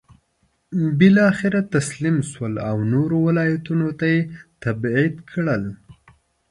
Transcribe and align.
بالاخره 0.99 1.61
تسلیم 1.73 2.17
شول 2.31 2.53
او 2.69 2.77
نورو 2.93 3.17
ولایتونو 3.27 3.87
ته 3.99 4.05
یې 4.13 4.19
تبعید 4.63 5.15
کړل. 5.31 5.63